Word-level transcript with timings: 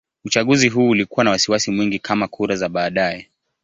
Uchaguzi 0.25 0.69
huu 0.69 0.89
ulikuwa 0.89 1.23
na 1.23 1.31
wasiwasi 1.31 1.71
mwingi 1.71 1.99
kama 1.99 2.27
kura 2.27 2.55
za 2.55 2.69
baadaye. 2.69 3.29